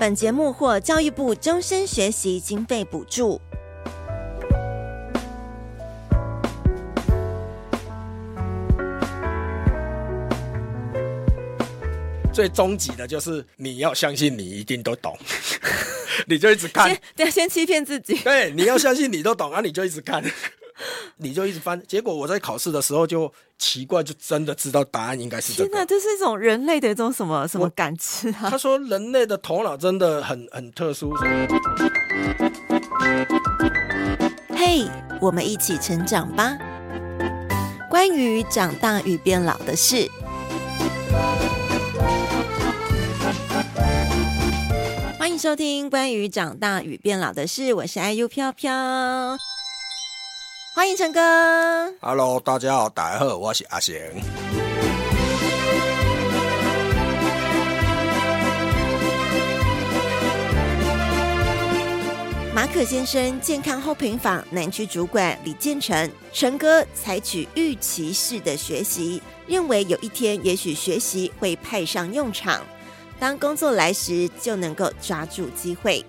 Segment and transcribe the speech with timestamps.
[0.00, 3.38] 本节目获教育部终身学习经费补助。
[12.32, 15.14] 最终极的就是你要相信你一定都懂，
[16.26, 18.14] 你就一直看， 对，先欺骗自己。
[18.20, 20.24] 对，你要相信你都懂啊，你就一直看，
[21.16, 21.80] 你就一直翻。
[21.86, 25.68] 结果我在考试的时候就奇怪，就真的知道答案应该是这个。
[25.68, 28.50] 天哪，这是一种人类的一种什么什么感知啊？
[28.50, 31.12] 他说人类的头脑真的很很特殊。
[34.48, 34.86] 嘿，
[35.20, 36.56] 我们一起成长吧。
[37.88, 40.10] 关于长大与变老的事。
[45.38, 49.38] 收听关于长大与变老的事，我是 IU 飘飘，
[50.80, 51.20] 欢迎陈哥。
[52.00, 54.14] Hello，大家好，大家好，我是阿贤。
[62.54, 72.58] 马可先生健康后平坊南区主管李建成，陈哥采取预期式的学习，认为有一天也许学习会派上用场。
[73.18, 76.02] 当工作来时，就能够抓住机会。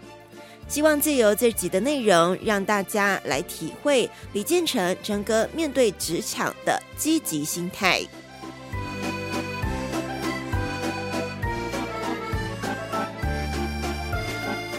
[0.71, 8.01] 希望借由这集的内容，让大家来体会李建成陈哥面对职场的积极心态。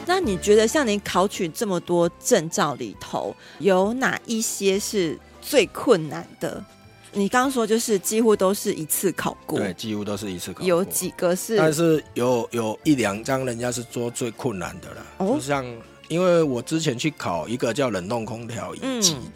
[0.07, 6.65] 那你觉得，像你考取这么多证照里头，有哪一些是最困难的？
[7.13, 10.67] 你刚刚说就是几乎都是一次考过，对，几乎都是一次考过。
[10.67, 15.07] 有几个是，但是有有一两张人家是做最困难的了。
[15.19, 15.65] 哦，就像
[16.09, 19.15] 因为我之前去考一个叫冷冻空调以及。
[19.15, 19.33] 嗯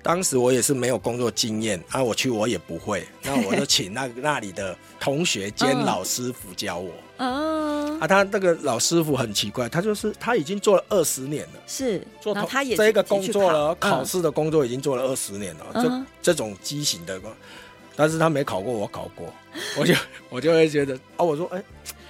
[0.00, 6.90] 当时我也是没有工作经验啊，我去我也不会，那我就请那那里的同学兼老师傅教我。
[7.18, 17.20] 啊，他那个老师傅很奇怪，他就是他已经做了二十年了，是做他也这个工作了，考试的工作已经做了二十年了，这这种畸形的，
[17.94, 19.32] 但是他没考过，我考过，
[19.78, 19.94] 我就
[20.30, 21.62] 我就会觉得啊，我说哎，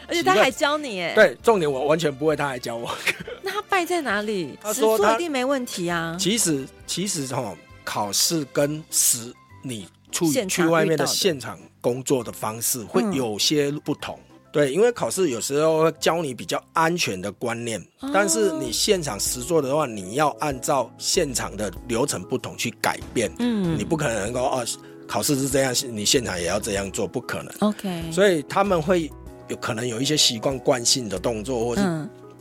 [0.07, 2.91] 而且他还教你哎，对，重点我完全不会，他还教我。
[3.43, 4.59] 那他败在哪里？
[4.61, 6.17] 他说他一定没问题啊。
[6.19, 7.55] 其实其实哈。
[7.85, 9.33] 考试跟实
[9.63, 17.81] 你出去外面的现场工作的方式会有些不同，对，因为考试有时候会教你比较安全的观念，
[18.13, 24.67] 但是你现场实做的话，你要按照现场的流程不同去改变，嗯，你不可能能够哦，
[25.07, 29.11] 考试是这样，你现场也要这样做，不可能，OK，所以他们会
[29.49, 31.83] 有可能有一些习惯惯性的动作，或者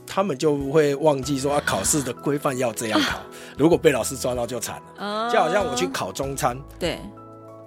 [0.06, 3.20] 他们就会忘记说啊，考试的规范要这样考。
[3.58, 5.30] 如果被老师抓到就惨了。
[5.30, 7.00] 就好像我去考中餐，对，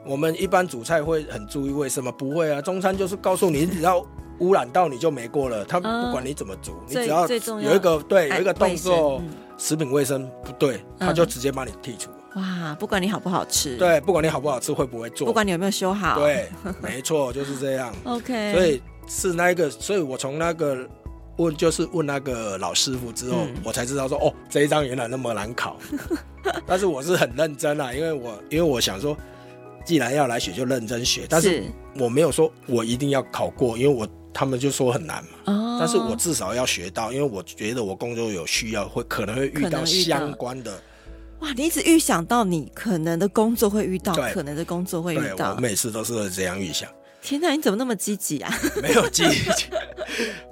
[0.06, 2.10] 我们一般煮菜会很注意卫生吗？
[2.10, 4.04] 不会啊，中餐就是告诉你，只要
[4.40, 5.64] 污染到你就没过了。
[5.64, 9.22] 他不管你怎么煮，你只要有一个对有一个动作，
[9.56, 12.10] 食品卫生不对，他就直接把你剔除。
[12.36, 16.48] 哇，不管你好不好吃，对，不管你好不好吃，会不会做，不管你有没有修好，对，
[16.82, 17.94] 没错，就是这样。
[18.04, 20.86] OK，所以是那个，所以我从那个。
[21.36, 25.74] 问就是问那个老师傅之后，嗯、我才知道说哦，这一张原来那么难考。
[26.66, 29.16] 但是我是很认真啊，因为我因为我想说，
[29.82, 31.22] 既然要来学，就认真学。
[31.30, 31.62] 但是
[31.98, 35.30] 我没有说我一定要考过，因为我他们就说很难嘛。
[35.46, 40.80] 哦、但是我至少要学到，因为我觉得我工作有需要，会可能会遇到相关的。
[41.40, 45.54] 哇，你一直预想到你可能的工作会遇到，可能的工作会遇到。
[45.54, 46.88] 我每次都是这样预想。
[47.22, 48.52] 天哪，你怎么那么积极啊？
[48.82, 49.66] 没有积极。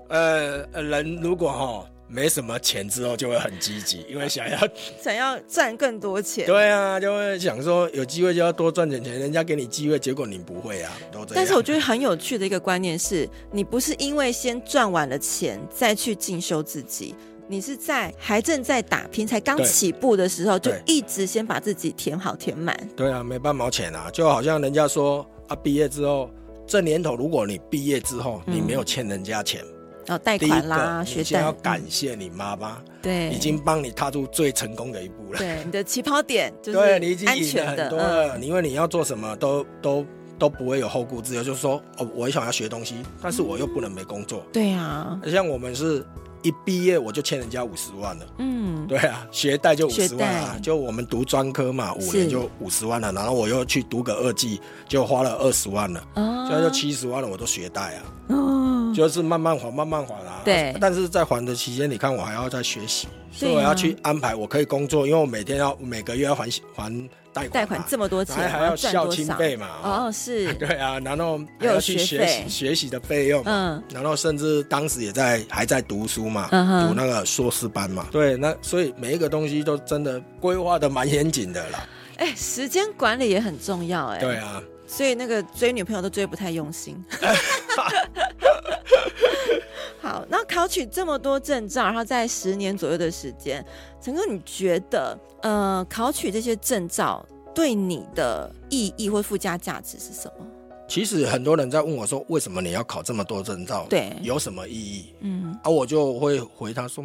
[0.09, 4.59] 呃，人如果哈没什么钱之后，就会很积极，因为想要
[5.03, 6.47] 想要赚更多钱。
[6.47, 11.35] 对啊，就会想说有机会就要多赚点钱，人家给你机会，结果你不会啊，都这样。
[11.35, 17.15] 但是我觉得很有趣的一个观念是，你不是因为先赚完了钱再去进修自己，
[17.47, 22.75] 你是在还正在打拼，才刚起步的时候，就一直先把自己填好填满。
[22.97, 26.31] 对啊，没半毛钱啊，就好像人家说啊，毕业之后
[26.67, 29.61] 这年头，如果你毕业之后你没有欠人家钱。
[29.63, 29.78] 嗯
[30.09, 31.25] 哦，贷款啦，学贷。
[31.25, 35.39] 先要感谢你妈妈，对，已经帮你踏出最成功的一步了。
[35.39, 37.01] 对，你的起跑点 就是安全的。
[37.01, 38.39] 对，你已经赢了很多了。
[38.41, 40.07] 因为你要做什么都都
[40.39, 44.43] 都不会有后顾之忧，就是说，哦，我也想要学东西，但是我又不能没工作。
[44.53, 46.05] 对啊，像我们是
[46.43, 48.27] 一毕业我就欠人家五十万了。
[48.39, 58.03] 嗯，对啊，学贷就五十万啊，就我们读专科嘛，五年就五十万了，然后我又去读个二技，就花了二十万了，哦现在就七十万了，我都学贷啊。
[58.95, 60.41] 就是慢慢还，慢慢还啊。
[60.45, 60.75] 对。
[60.81, 64.35] 但是在还的期间，你看我还要再学习，所以我要去安排。
[64.35, 69.69] 我可以工作，因为我每天要每个月要还还贷款，贷款这么多钱，还还要孝亲费嘛？
[69.83, 81.87] 哦，是， 对啊，然后又要去学习学习的费用，嗯，然后甚至当时也在还在读书嘛，嗯、读那个硕士班嘛，对，那所以每一个东西都真的规划的蛮严谨的啦。
[82.17, 87.05] 哎，时间管理也很重要，哎，对啊，所以那个追女朋友都追不太用心。
[90.09, 93.63] 好，那考取这么多证照，然后在十年左右的时间，
[94.01, 97.23] 陈哥，你觉得呃，考取这些证照
[97.55, 100.47] 对你的意义或附加价值是什么？
[100.89, 103.87] 其实很多人在问我说，为什么你要考这么多证照？
[103.91, 105.15] 对，有什么意义？
[105.21, 107.05] 嗯，啊，我就会回他说，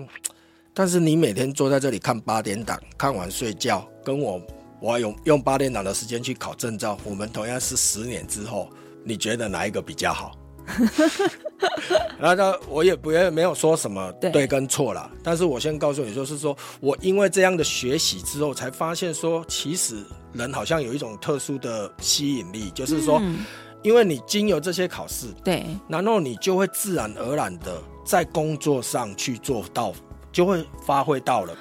[0.73, 4.41] 但是你每天坐在这里看八点档，看完睡觉，跟我
[4.79, 8.69] 我用用八点档的时间去考证照，我们同样是十年之后，
[9.03, 10.37] 你觉得哪一个比较好？
[12.19, 14.45] 然后我也不也没有说什么对。
[14.47, 23.21] 跟错了，但是我先告诉你，就是说我因为这样的学习之后，才发现说，其实人好像有一种特殊的吸引力，就是说，
[23.81, 29.93] 因为你经由这些考试，对，然后你就会自然而然的在工作上去做到，
[30.31, 31.55] 就会发挥到了。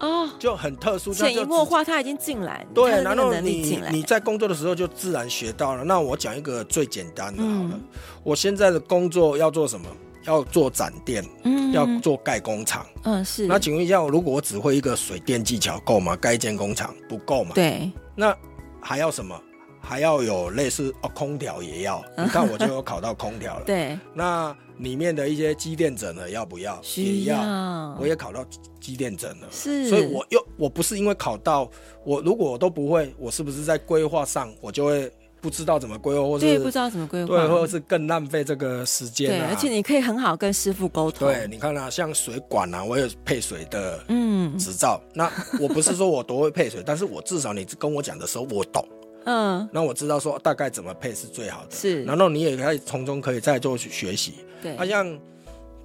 [0.00, 5.84] 哦，就很特殊，潜移默化，他已经进来，对，然后你你在工作的时候就自然学到了。
[5.84, 7.80] 那我讲一个最简单的好了，嗯、
[8.22, 9.86] 我现在的工作要做什么？
[10.24, 13.46] 要做展店，嗯，要做盖工厂，嗯，是。
[13.46, 16.14] 那请问一下，如果我只会一个水电技巧够吗？
[16.16, 17.52] 盖一间工厂不够吗？
[17.54, 18.36] 对，那
[18.80, 19.40] 还要什么？
[19.80, 22.04] 还要有类似哦，空调也要。
[22.18, 23.98] 你看我就有考到空调了，对。
[24.12, 26.80] 那里面的一些机电枕呢，要不要？
[26.82, 27.36] 需要。
[27.36, 28.44] 也要，我也考到
[28.80, 29.88] 机电枕了，是。
[29.88, 31.70] 所以我又我不是因为考到
[32.04, 35.10] 我，如果我都不会，我是不是在规划上我就会
[35.40, 39.28] 不知道怎么规划，或是不知道怎么规划，对，或者是更浪费这个时间。
[39.30, 41.28] 对，而且你可以很好跟师傅沟通。
[41.28, 45.00] 对，你看啊，像水管啊，我有配水的嗯执照。
[45.14, 48.86] 那我不是说我多会配水，但是我至少你跟我讲的时候我懂。
[49.24, 52.04] 嗯，那我知道说大概怎么配是最好的，是。
[52.04, 54.34] 然后你也可以从中可以再做学习。
[54.62, 55.18] 对，那像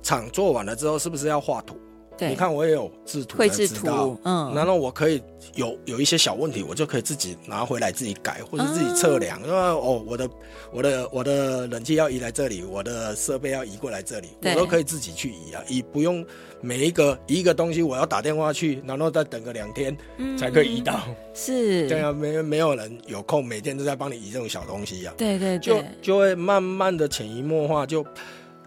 [0.02, 1.78] 厂做完了之后，是不是要画图？
[2.18, 4.54] 对，你看我也有制图，绘制图，嗯。
[4.56, 5.21] 然后我可以
[5.56, 9.42] 有有一些小问题，我就可以自己拿回来自己改，或者自己测量。
[9.44, 10.30] 因为哦，我的
[10.71, 16.25] 我的我的冷气要移来这里，我的设备要移过来这里，我都可以自己去移啊，移不用。
[16.65, 19.94] 每一个一个东西，我要打电话去，然后再等个两天
[20.39, 20.98] 才可以移到。
[21.10, 25.13] 嗯、是这样，没没有人有空每天都在帮你移这种小东西啊。
[25.18, 28.01] 对对对，就就会慢慢的潜移默化，就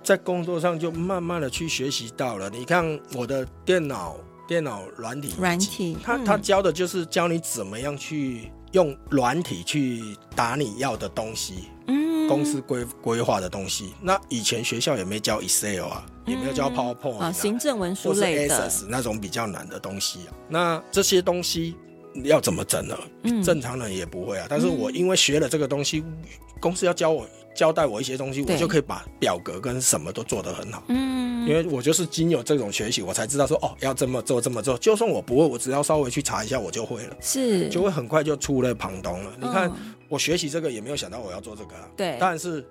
[0.06, 2.48] 在工作上就慢慢的去学习到了。
[2.48, 4.16] 你看我的电脑，
[4.46, 11.64] 电脑软体，软体，他他教的就是教你怎么样去用软体去打你要的东西。
[11.88, 20.30] 嗯，公司规规划的东西，那以前学校也没教 Excel 啊，嗯、也没有教 PowerPoint 啊，行政文书类的，那种比较难的东西啊。
[20.48, 21.74] 那这些东西
[22.22, 22.96] 要怎么整呢？
[23.24, 24.46] 嗯、正常人也不会啊。
[24.48, 26.16] 但是我因为学了这个东西，嗯、
[26.60, 27.26] 公司要教我
[27.56, 30.82] 交代我一些东西，我就可以把表格跟什么都做得很好。
[30.88, 34.76] 嗯，因为我就是经有这种学习，我才知道说哦，要这么做这么做。
[34.78, 37.16] 就算我不会，我只要稍微去查一下，我就会了。
[37.20, 39.32] 是，就会很快就出类旁通了。
[39.40, 39.68] 你看。
[39.70, 42.64] 嗯我学习这个也没有想到我要做这个啊，对，但是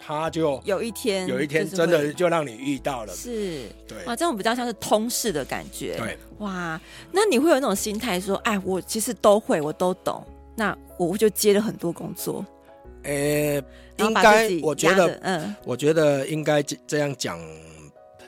[0.00, 6.80] 他就有一天，有一天真的就让你遇到了，是，对，哇，这种比较像是通识的感觉，对，哇，
[7.12, 10.24] 那你会有那种心态说，哎，我其实都会，我都懂，
[10.56, 12.42] 那我就接了很多工作，
[13.08, 13.62] 呃，
[13.96, 17.40] 应该，我觉得，嗯，我觉得应该这样讲，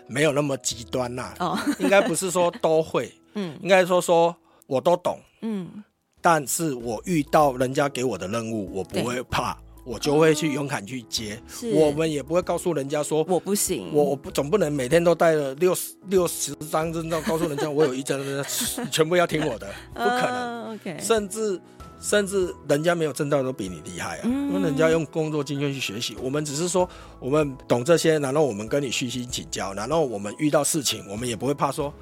[0.06, 4.34] 没有那么极端呐，哦，应该不是说都会， 嗯，应该说说
[4.66, 5.84] 我都懂，嗯。
[6.22, 11.40] 但是我遇到人家给我的任务，我不会怕，我就会去勇敢去接。
[11.48, 18.20] 是我们也不会告诉人家说我不行，我我不总不能每天都带了六十六十张证照，告诉人家 我有一张
[18.90, 20.76] 全部要听我的，不可能。
[20.76, 21.02] Uh, okay.
[21.02, 21.58] 甚至
[22.00, 26.88] 甚至人家没有证照都比你厉害啊，嗯、因为人家用工作经验去学习，我们只是说
[27.18, 31.92] 我们懂这些，然后我们跟你虚心请教，然后我们遇到事情，我们也不会怕说。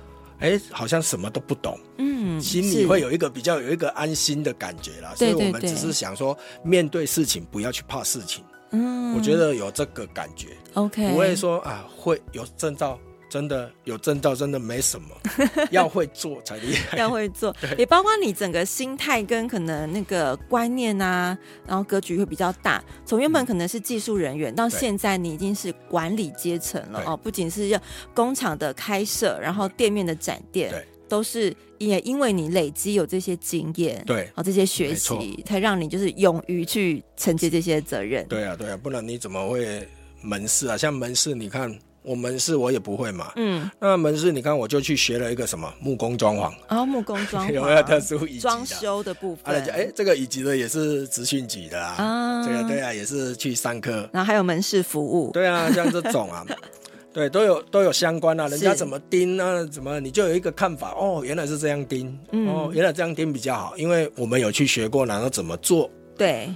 [0.41, 5.13] 哎、欸，好像什么都不懂，嗯，心里会有一个比较有一个安心的感觉啦。
[5.17, 12.97] 所以我们只是想说，面对事情不要去怕事情，嗯，我觉得有这个感觉，OK，不会说啊会有证照。
[13.29, 15.09] 真的有证照，真的没什么，
[15.71, 16.97] 要会做才厉害。
[16.97, 22.83] 要会做，也包括你整个心态跟可能那个观念啊，然后格局会比较大。
[23.05, 27.17] 从原本可能是技术人员，嗯、到现在你已经是管理阶层了哦。
[27.17, 27.81] 不仅是要
[28.15, 38.27] 工厂的开设，然后店面的展店，对都是也因为你累积有这些经验，对，哦这些学习，才让你就是勇于去承接这些责任。
[38.27, 39.87] 对啊，对啊，不然你怎么会
[40.23, 40.77] 门市啊？
[40.77, 41.79] 像门市，你看。
[42.09, 43.31] 我门市我也不会嘛。
[43.37, 46.51] 嗯，那门市你看，我就去学了一个什么木工装潢。
[46.71, 49.55] 哦，木工装潢 有没有特殊乙级的装修的部分？
[49.55, 51.95] 哎、欸，这个乙级的也是职训级的啊。
[52.03, 54.09] 啊，这个对啊，也是去上课。
[54.13, 55.31] 然后还有门市服务。
[55.33, 56.47] 对啊，像这种啊，
[57.13, 58.49] 对，都有都有相关啊。
[58.49, 59.63] 人家怎么钉啊？
[59.71, 60.95] 怎么你就有一个看法？
[60.99, 62.19] 哦，原来是这样钉。
[62.33, 65.91] 嗯、哦，原来这样钉比较好，因为我们有去学过，然后怎么做？
[66.17, 66.49] 对。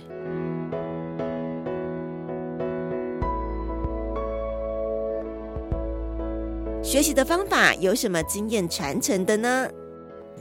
[6.83, 9.69] 学习的方法有什么经验传承的呢？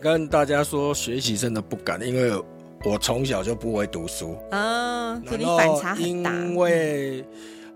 [0.01, 2.31] 跟大家说，学习真的不敢，因为
[2.83, 6.33] 我从小就不会读书啊，这里反差很大。
[6.33, 7.23] 因为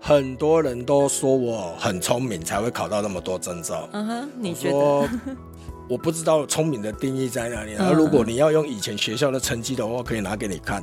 [0.00, 3.88] 很多人都说我很聪明，才会考到那么多证照。
[3.92, 4.76] 嗯哼，你觉得？
[4.76, 5.08] 我，
[5.90, 7.76] 我不知道聪明的定义在哪里。
[7.76, 10.82] 而如果你要用以前学校的成绩的话，可以拿给你看。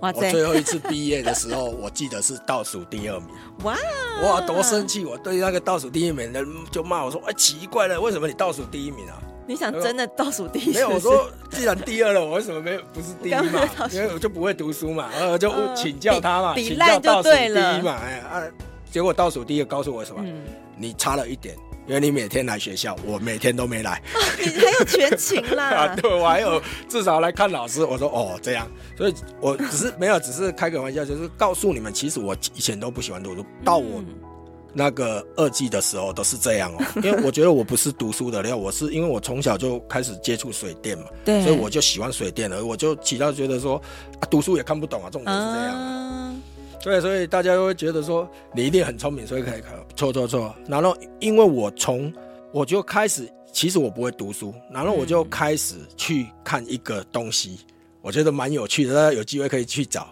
[0.00, 3.28] 我最后一次毕业的时候，我记得是倒数第二名。
[3.64, 3.76] 哇
[4.22, 5.04] 哇，多生气！
[5.04, 10.72] 我对那个倒数第一名的就骂我说：“哎，奇怪了，为什么你倒数第一名啊？”你想真的倒数第一？
[10.72, 13.68] 没有，我说既然第二了，我为什么没有不是第一嘛？
[13.90, 17.98] 因为我就不会读书嘛，然后就请教他嘛，请教倒数第一嘛。
[18.00, 18.42] 哎啊，
[18.90, 20.24] 结果倒数第一个告诉我什么？
[20.76, 21.54] 你差了一点。
[21.86, 24.00] 因为你每天来学校，我每天都没来。
[24.14, 25.70] 哦、 你还有全勤啦？
[25.90, 27.84] 啊，对，我还有至少来看老师。
[27.84, 34.00] 我说哦，这样，所以我只是没有，只是开个玩笑，就是告诉你们，其实我以前都不喜欢读书，到我
[34.72, 36.84] 那个二季的时候都是这样哦。
[37.02, 43.82] 因为我觉得我不是读书的料，我是因为我从小就开始接触水电嘛，对，所以我就喜欢水电了，我就起到觉得说
[44.20, 45.74] 啊，读书也看不懂啊，这种都是这样。
[45.74, 46.34] 啊
[46.82, 49.68] 对，所以大家都会觉得说你一定很聪明，所以可以考。
[49.96, 50.54] 错错错。
[50.66, 52.12] 然后因为我从
[52.52, 60.08] 我就开始，其实我不会读书，然后我就开始去看一个东西，嗯、我觉得蛮有趣的，大家有机会可以去找，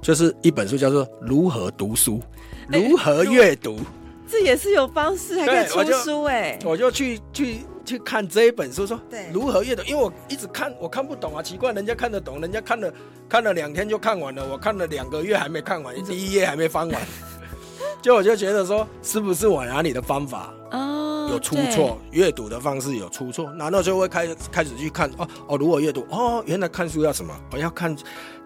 [0.00, 2.20] 就是一本书叫做《如何读书》，
[2.80, 3.76] 如何阅读。
[3.76, 3.84] 欸
[4.30, 6.58] 这也是有方式，还可以出书哎！
[6.62, 9.00] 我就去去去看这一本书，说
[9.32, 12.92] 如何阅读，因为我一直看，我看不懂啊，奇怪，人家看得懂，人家看了
[13.26, 17.00] 看了两天就看完了，我看了两个月还没看完，第一页还没翻完，
[18.02, 20.52] 就我就觉得说，是不是我哪里的方法
[21.28, 27.96] 有出错，阅读的方式有出错，然后就会开开始去看哦哦，如果阅读哦，原来看书要什么，我要看。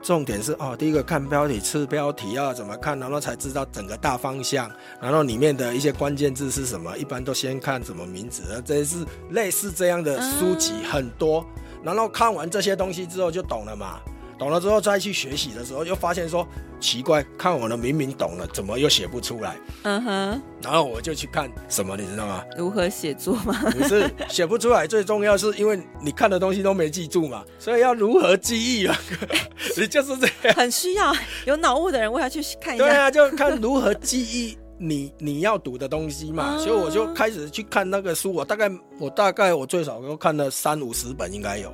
[0.03, 4.69] 重点是哦，第一个看标题，次标题要怎么看，然后才知道整个大方向，
[5.01, 11.47] 然后里面的一些关键字是什么，一般都先看什么名字，这些是类似这样的书籍很多，
[11.85, 14.01] 然后看完这些东西之后就懂了嘛。
[14.43, 16.45] 懂了之后再去学习的时候，又发现说
[16.81, 19.57] 奇怪，看我的明明懂了，怎么又写不出来？
[19.85, 20.43] 嗯哼。
[20.61, 22.43] 然后我就去看什么，你知道吗？
[22.57, 23.55] 如何写作吗？
[23.71, 28.99] 不是写不出来，最重要是因为你看的东西都没记住嘛，所以要如何记忆啊？
[29.79, 30.57] 你就是这样。
[30.57, 32.85] 很需要有脑雾的人，我要去看一下。
[32.85, 36.59] 对啊，就看如何记忆你你要读的东西嘛。
[36.59, 38.69] 所以我就开始去看那个书，我大概
[38.99, 41.73] 我大概我最少都看了三五十本，应该有。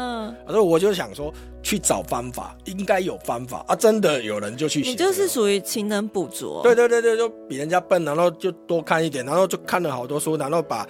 [0.00, 3.74] 嗯，所以我就想说，去找方法，应该有方法啊！
[3.74, 6.62] 真的有人就去写，你就是属于勤能补拙。
[6.62, 10.86] 对对对对，就比人家笨，然后就多看一点，然后就看了好多书，然后把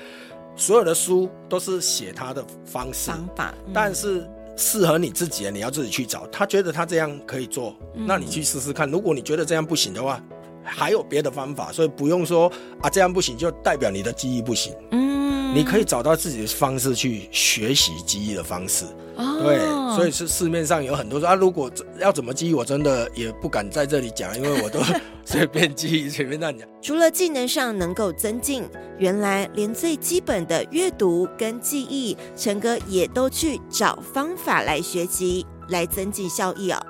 [0.55, 6.27] 所有的书都是写他的方式方法，嗯、但是适合你自己的，你要自己去找。
[6.27, 8.91] 他觉得他这样可以做，嗯、那你去试试看。
[8.91, 10.23] 如果你觉得这样不行的话，
[10.63, 14.75] 还有别的方法，所以不用说啊，这样不行就代表你的记忆不行。
[14.91, 15.18] 嗯。
[15.59, 18.85] 你可以找到自己的方式去学习记忆的方式，
[19.17, 19.59] 哦、对，
[19.97, 24.79] 所以是市面上有很多说啊，如果要怎么记忆，我真的也不敢在这里讲，因为我都
[25.27, 26.69] 随便记忆，随便乱讲。
[26.81, 28.63] 除了技能上能够增进，
[28.99, 36.81] 原来连最基本的阅读跟记忆，陈哥也都去找方法来学习，来增进效益哦，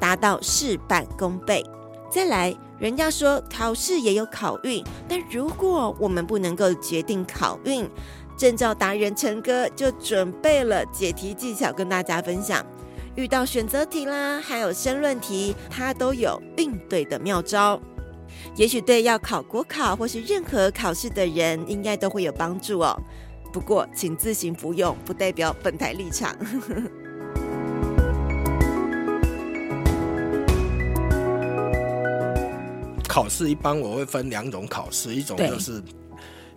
[0.00, 1.64] 达到事半功倍。
[2.10, 2.52] 再来。
[2.78, 7.88] 人家说考试也有考运，但如果我们不能够决定考运，
[8.36, 12.64] 证照达人陈哥就准备了解题技巧跟大家分享。
[13.14, 17.80] 遇到选择题啦，还有申论题，他都有应对的妙招。
[18.56, 22.94] 也许对要考国考或是任何考试的人，应该都会有帮助哦。
[23.52, 26.36] 不过请自行服用，不代表本台立场。
[33.08, 35.90] 考试一般我会分两种考试，一种就是对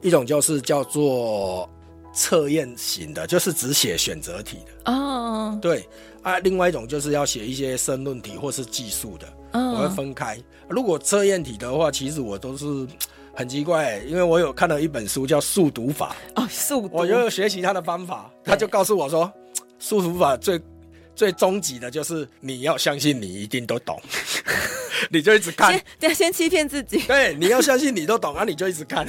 [0.01, 1.69] 一种就是叫做
[2.13, 4.91] 测验型的，就是只写选择题的。
[4.91, 5.87] 哦，对
[6.21, 10.37] 啊，另外一种就是要写一些申论题或是计数的，哦、我会分开。
[10.67, 12.65] 如果测验题的话，其实我都是
[13.33, 19.31] 很奇怪，因为我有看了一本书叫速读法哦，速读，我就学习他的方法，他就告诉我说，
[19.79, 20.59] 速读法最
[21.15, 24.01] 最终极的就是你要相信你一定都懂。
[25.09, 26.99] 你就一直看，先先欺骗自己。
[27.03, 29.07] 对，你要相信你都懂啊，你就一直看。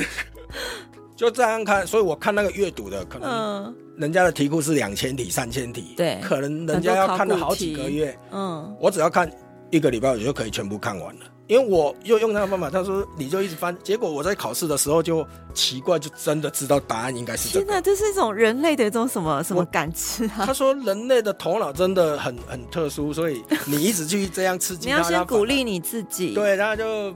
[1.21, 9.31] 就这样看，所以我看那个阅读的，可能人家的题库是两千题、三千题，对，可能人家要看了好几个月，嗯，我只要看
[9.69, 11.21] 一个礼拜，我就可以全部看完了。
[11.47, 15.23] 因为我又用那个方法，他说你就一直翻，结果我在考试的时候就
[15.53, 17.67] 奇怪，就真的知道答案应该是这个。
[17.67, 20.47] 天哪，这是一种人类的一种什么什么感知啊？
[20.47, 26.33] 他说人类的头脑真的很很特殊，所以你一直去这样刺激他， 你要先鼓励你自己。
[26.33, 27.15] 对，然后就。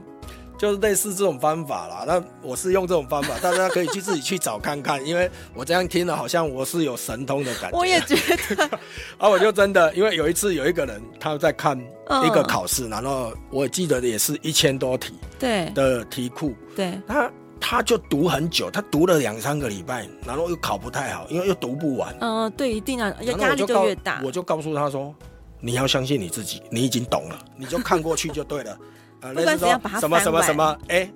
[0.57, 7.77] 就是类似这种方法啦，那我是用这种方法，大家可以去自己去找看看，因为我这样听了好像我是有神通的感觉。
[7.77, 8.15] 我也觉
[8.55, 8.63] 得，
[9.17, 11.77] 啊，我就真的，因为有一次有一个人他在看
[12.25, 22.15] 一个考试，嗯、然后我记得也是一千多题，对的题库，对，他他就读很久，他读了两三个礼拜，然后又考不太好，因为又读不完。
[22.21, 24.21] 嗯，对，一定啊，压力就越大。
[24.23, 25.13] 我就告诉他说，
[25.59, 28.77] 你要相信你自己，你已经懂了，你就看过去就对了。
[29.25, 31.11] 啊，类似说什么什么什么，A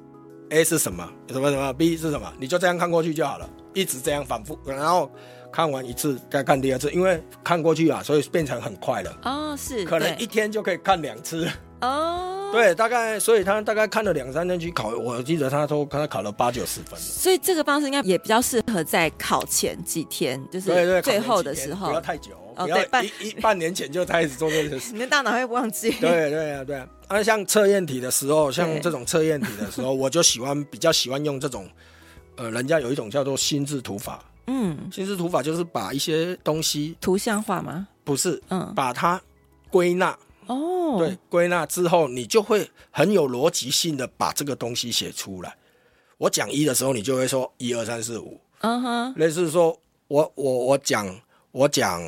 [0.50, 1.08] A 是什么？
[1.30, 2.32] 什么什么 B 是什么？
[2.40, 5.12] 你就这样看过去就好了，一直这样反复，然后
[5.52, 9.16] 看完一次再看第二次，因为看过去啊，所以变成很快了。
[9.24, 11.48] 哦，是，可能一天就可以看两次。
[11.82, 17.00] 哦， 对，大概，所以他大概看了两三天去考，我记得他说他考了八九十分。
[17.00, 22.32] 所以这个方式应该也比较适合在考前几天，就是最后的时候，不要太久。
[22.60, 25.92] 哦，对，半一一半年前就开始做这件事， 你的大脑会忘记。
[26.02, 26.88] 对对啊，对啊。
[27.08, 31.68] 啊，像测验题的时候，像这种测验题的时候，我就喜欢比较喜欢用这种，
[32.36, 34.24] 呃，人家有一种叫做心智图法。
[34.48, 37.88] 嗯，心智图法就是把一些东西图像化吗？
[38.04, 39.22] 不是，嗯，把它
[39.70, 40.18] 归纳。
[40.48, 45.56] 哦，对，归纳之后，你就会很有逻辑性的把这个东西写出来。
[46.18, 48.40] 我讲一的时候，你就会说一二三四五。
[48.60, 51.08] 嗯哼，类似说我我我讲。
[51.52, 52.02] 我讲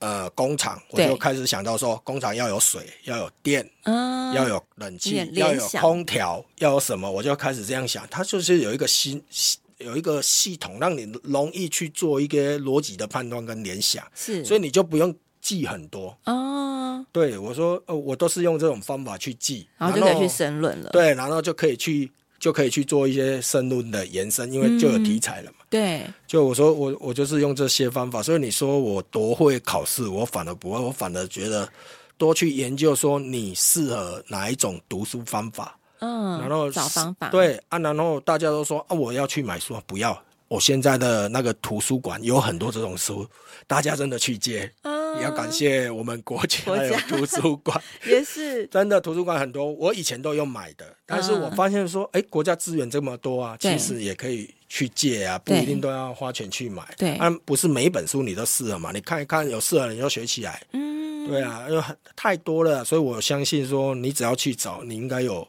[0.00, 8.06] 呃工厂，我就开始想到说，工厂要有水，要有电，嗯，要有冷气，要有空调，要有什么，我就开始这样想。
[8.10, 9.22] 它就是有一个新
[9.78, 17.06] 有一个系统，让你容易去做一个逻辑的判断跟联想，是，所以你就不用记很多哦。
[17.12, 20.90] 对，我说，呃，我都是用这种方法去记，然后就可以去申论了。
[20.90, 22.10] 对，然后就可以去。
[22.38, 25.58] 就可以去做一些深入的延伸，因为就有题材了嘛。
[25.60, 31.68] 嗯、对，就我说我我就是用这些方法，所以你说我多会考试，我反而不会，我反而觉得
[32.16, 40.16] 多去研究说你适合哪一种读书方法，嗯，然后找方法，对啊，然后大家都说啊，我要去买书，不要，
[40.48, 43.26] 我现在的那个图书馆有很多这种书，
[43.66, 44.72] 大家真的去借。
[44.82, 49.72] 嗯也要感谢我们国家有图书馆， 也是真的图书馆很多。
[49.72, 56.86] 我以前都有买的，但是我发现说，哎、欸，国家资源这么多啊，其实也可以去借啊，不一定都要花钱去买。
[56.98, 58.92] 对，啊，不是每一本书你都适合嘛？
[58.92, 60.62] 你看一看，有适合你就学起来。
[60.74, 61.82] 嗯，对啊，因为
[62.14, 65.48] 太多了，所以我相信说，你只要去找，你应该有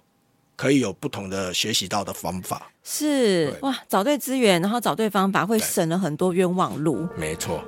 [0.59, 2.69] 可以有不同的学习到的方法。
[2.83, 7.07] 是哇，找对资源，然后找对方法，会省了很多冤枉路。
[7.15, 7.63] 没错。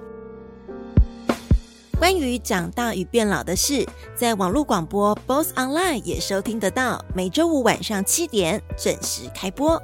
[1.97, 7.01] 关于长大与变老的事，在网络广播 BOSS Online 也收听得到。
[7.15, 9.81] 每周五晚上七点准时开播。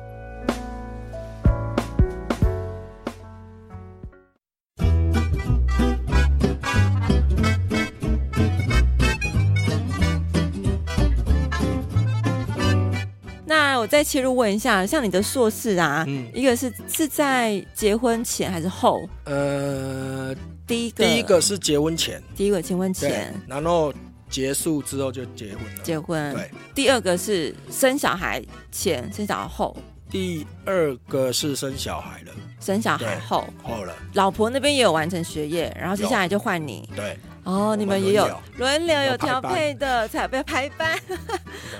[13.87, 19.07] 再切入问一下，像你的硕士啊，嗯、一个是是在结婚前还是后？
[19.25, 20.35] 呃。
[20.67, 23.93] 第一个，第一个是结婚前，第一个结婚前，然后
[24.29, 25.81] 结束之后就结婚了。
[25.81, 26.51] 结婚，对。
[26.75, 29.77] 第二个是生小孩前，生小孩后。
[30.09, 33.95] 第二个是生小孩了，生小孩后，后了。
[34.15, 36.89] 老婆那边也有完成学业，然后接下来就换你。
[36.93, 37.17] 对。
[37.45, 40.99] 哦，你们也有轮流有调配的，才不要排班。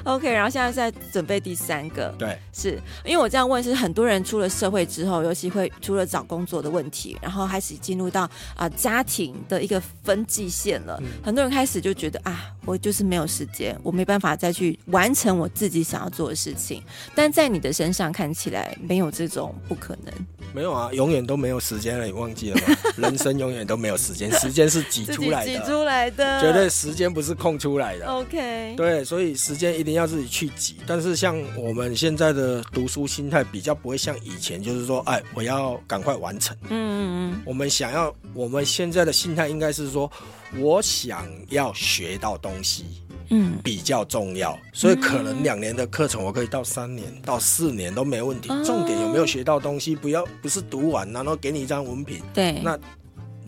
[0.04, 2.14] OK，然后现在在准备第三个。
[2.18, 10.98] 对，是因为我这样问，是很多人出了社会之后，尤其会除了找工作的问题，然后开始进入到啊、呃、家庭的一个分界线了。
[11.02, 16.82] 嗯、很多人开始就觉得啊，我就是没有时间，我没办法再去完成我自己想要做的事情。
[17.16, 20.14] 但在你的身上看起来没有这种不可能。
[20.54, 22.76] 没有啊，永远都没有时间了，你忘记了吗？
[22.98, 25.52] 人生永远都没有时间，时间是挤出来的。
[25.52, 28.06] 挤出来的，绝对时间不是空出来的。
[28.08, 30.78] OK，对，所以时间一定要自己去挤。
[30.86, 36.56] 但是像我们现在的读书心态比较不会像以前，就是说，哎，我要赶快完成。
[36.70, 37.42] 嗯嗯嗯。
[37.46, 40.12] 我们想要，我们现在的心态应该是说，
[40.58, 42.86] 我想要学到东西，
[43.30, 44.58] 嗯，比较重要。
[44.74, 48.50] 所以可能两年的课程，我可以到三年、到四年都没问题。
[48.64, 49.96] 重点有没有学到东西？
[49.96, 52.22] 不要不是读完然后给你一张文凭。
[52.34, 52.78] 对，那。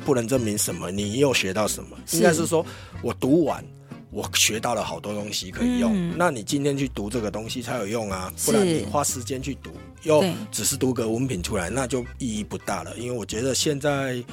[0.05, 1.89] 不能证明什么，你又学到什么？
[2.13, 2.65] 应该是说，
[3.01, 3.61] 我读完，
[4.11, 5.91] 我学到了好多东西可以用。
[5.93, 9.71] 嗯、那你今天去读这个东西才有用啊，不然你花时间去读，
[10.03, 12.97] 又只是读个文凭出来，那就意义不大了。
[12.97, 14.23] 因为我觉得现在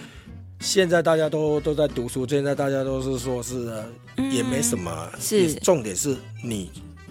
[0.60, 3.84] 现在大家都都在读书，现在大家都是说是
[4.30, 6.70] 也没什么，嗯、是重点是你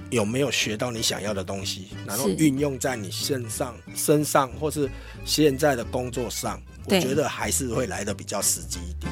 [0.10, 4.90] 有没有学到你想要的东西，然后运用在你身上身上，或是
[5.24, 9.12] 现在的工作上，我觉得还是会来的比较实际一点。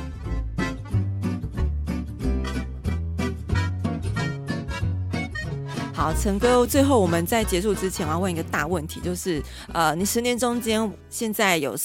[6.03, 11.77] 好，陈哥，最后我们在结束之前，我要问一个大问题，就是呃，你十年中间现在有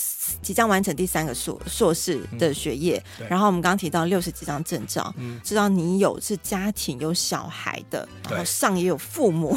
[0.43, 9.57] 即将完成第三个硕硕士的学业，嗯、然后我们刚刚提到六十几张证照，嗯、知道你有是家庭有小孩的，然后上也有父母，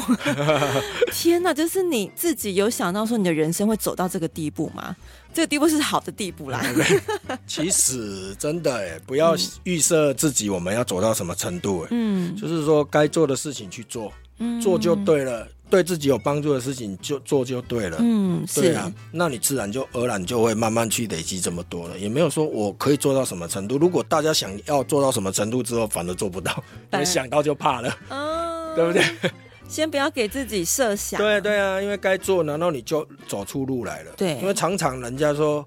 [1.10, 4.94] 天哪，就是你自己有想到说你的人生会走到这个地步吗？
[5.34, 6.64] 这个地步是好的地步啦。
[7.48, 14.12] 其实真的哎，不要预设自己我们要走到什么程度哎，嗯，就是说该做的事情去做。
[14.60, 17.96] 做就对了，对自己有帮助的事情就做就对了。
[18.00, 21.98] 嗯，对啊，那你自然就而然就会慢慢去累积这么多了。
[21.98, 23.78] 也没有说我可以做到什么程度。
[23.78, 29.02] 如果大家想要做到什么程度之后，反而做不到， 没想到就怕了，哦， 对不对？
[29.68, 31.18] 先不要给自己设想。
[31.18, 34.12] 对对啊，因为该做，然后你就走出路来了。
[34.18, 35.66] 对，因为常常人家说，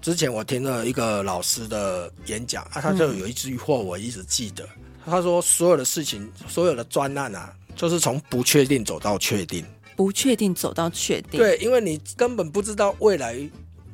[0.00, 4.64] 之前我听了一个老师的演讲啊，他就有一句话我一直记得，
[5.04, 7.52] 他说所有的事情，所有的专案啊。
[7.78, 9.64] 就是从不确定走到确定，
[9.96, 11.38] 不确定走到确定。
[11.38, 13.38] 对，因为你根本不知道未来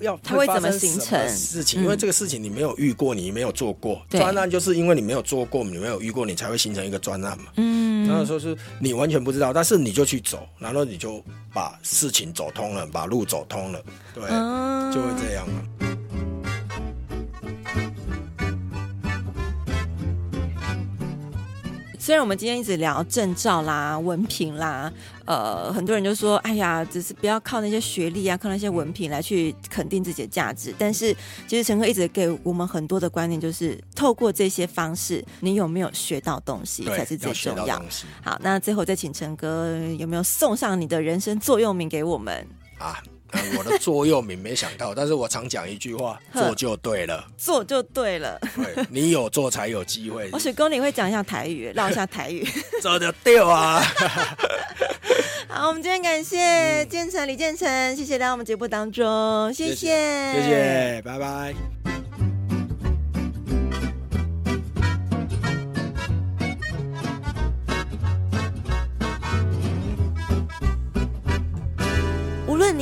[0.00, 4.00] 要它会怎么形成事情，因为这个事情你没有遇过，你没有做过。
[4.08, 7.52] 专案就是因为你没有做过，你没有遇过，你才会形成一个专案嘛。
[7.56, 13.82] 嗯，然后说是你完全不知道，但是你就去走，然后你就把事情走通了，把路走通了，
[14.14, 14.22] 对，
[14.94, 15.93] 就会这样了。
[22.04, 24.92] 虽然我们今天一直聊证照啦、文凭啦，
[25.24, 31.16] 呃，很多人就说：“哎呀，只是不要靠那些学历啊，靠那些文凭来去肯定自己的价值。”但是，
[31.48, 37.66] 其实陈哥一直给我们很多的观念，就是透过这些方式，你有没有学到东西才是最重要。
[37.66, 37.82] 要
[38.22, 43.02] 好，那最后再请陈哥有没有送上你的人生座右铭给我们啊？
[43.58, 48.40] 我的座右铭没想到，但是我常讲一句话：做就对了，做就对了。
[48.54, 50.28] 对，你有做才有机会。
[50.32, 52.46] 我许公你会讲一下台语，唠一下台语，
[52.82, 53.82] 做就对啊。
[55.48, 61.73] 好，我们今天感谢建成李建成，谢谢来到我们节目当中，谢谢，谢谢，拜拜。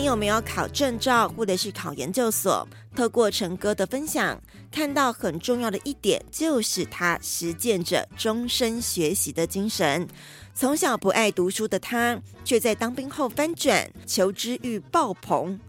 [0.03, 2.67] 你有没有考证照，或者是考研究所？
[2.97, 4.37] 透过陈哥的分享，
[4.69, 10.09] 看到很重要的一点，就是他实践着终身学习的精神。
[10.57, 15.61] 从小不爱读书的他，却在当兵后翻转，求知欲爆棚。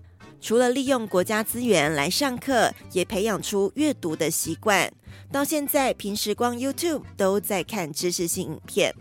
[0.41, 4.91] 除了利用国家资源来上课，也培养出阅读的习惯。
[5.31, 8.95] 到现在，平时光 YouTube 都在看知识性影片。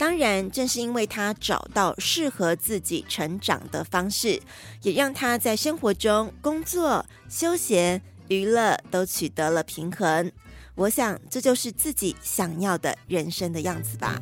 [0.00, 4.40] 当然，正是因为他找到适合自己成长的方式，
[4.80, 10.32] 也让他在生活中、工作、休闲、娱乐都取得了平衡。
[10.74, 14.18] 我想，这就是自己想要的人生的样子吧。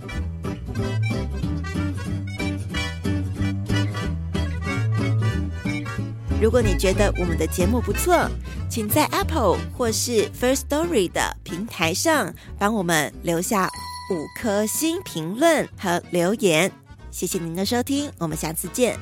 [6.43, 8.29] 如果你觉得我们的节目不错，
[8.69, 13.71] 请在 Apple 或是 First Story 的平台上帮我们留下。
[14.11, 16.73] 五颗星评论和留言，
[17.11, 18.99] 谢谢您的收听，我们下次见。